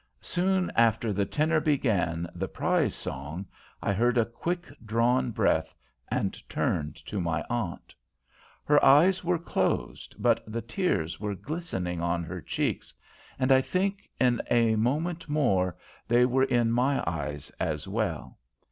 [0.23, 3.45] Soon after the tenor began the "Prize Song,"
[3.83, 5.75] I heard a quick drawn breath
[6.09, 7.93] and turned to my aunt.
[8.65, 12.91] Her eyes were closed, but the tears were glistening on her cheeks,
[13.37, 15.75] and I think, in a moment more,
[16.07, 18.39] they were in my eyes as well.